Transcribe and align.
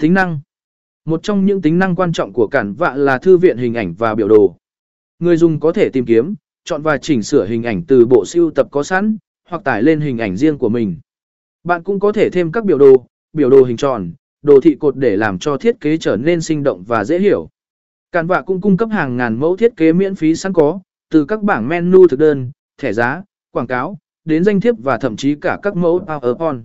Tính 0.00 0.14
năng 0.14 0.40
Một 1.04 1.22
trong 1.22 1.46
những 1.46 1.62
tính 1.62 1.78
năng 1.78 1.96
quan 1.96 2.12
trọng 2.12 2.32
của 2.32 2.46
cản 2.46 2.74
vạ 2.74 2.94
là 2.94 3.18
thư 3.18 3.38
viện 3.38 3.56
hình 3.56 3.74
ảnh 3.74 3.94
và 3.94 4.14
biểu 4.14 4.28
đồ. 4.28 4.56
Người 5.18 5.36
dùng 5.36 5.60
có 5.60 5.72
thể 5.72 5.88
tìm 5.92 6.04
kiếm, 6.04 6.34
chọn 6.64 6.82
và 6.82 6.98
chỉnh 6.98 7.22
sửa 7.22 7.46
hình 7.46 7.62
ảnh 7.62 7.82
từ 7.88 8.06
bộ 8.06 8.24
siêu 8.26 8.50
tập 8.50 8.68
có 8.70 8.82
sẵn, 8.82 9.16
hoặc 9.48 9.64
tải 9.64 9.82
lên 9.82 10.00
hình 10.00 10.18
ảnh 10.18 10.36
riêng 10.36 10.58
của 10.58 10.68
mình. 10.68 10.98
Bạn 11.64 11.82
cũng 11.82 12.00
có 12.00 12.12
thể 12.12 12.30
thêm 12.30 12.52
các 12.52 12.64
biểu 12.64 12.78
đồ, 12.78 13.06
biểu 13.32 13.50
đồ 13.50 13.64
hình 13.64 13.76
tròn, 13.76 14.12
đồ 14.42 14.60
thị 14.60 14.76
cột 14.80 14.96
để 14.96 15.16
làm 15.16 15.38
cho 15.38 15.56
thiết 15.56 15.80
kế 15.80 15.96
trở 15.96 16.16
nên 16.16 16.40
sinh 16.40 16.62
động 16.62 16.84
và 16.86 17.04
dễ 17.04 17.18
hiểu. 17.18 17.48
Cản 18.12 18.26
vạ 18.26 18.42
cũng 18.42 18.60
cung 18.60 18.76
cấp 18.76 18.88
hàng 18.92 19.16
ngàn 19.16 19.40
mẫu 19.40 19.56
thiết 19.56 19.76
kế 19.76 19.92
miễn 19.92 20.14
phí 20.14 20.34
sẵn 20.34 20.52
có, 20.52 20.80
từ 21.10 21.24
các 21.24 21.42
bảng 21.42 21.68
menu 21.68 22.08
thực 22.08 22.18
đơn, 22.18 22.50
thẻ 22.78 22.92
giá, 22.92 23.22
quảng 23.50 23.66
cáo, 23.66 23.98
đến 24.24 24.44
danh 24.44 24.60
thiếp 24.60 24.74
và 24.78 24.98
thậm 24.98 25.16
chí 25.16 25.34
cả 25.34 25.58
các 25.62 25.76
mẫu 25.76 26.04
PowerPoint. 26.06 26.62